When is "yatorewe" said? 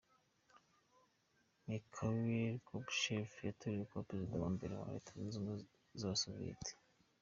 3.47-3.83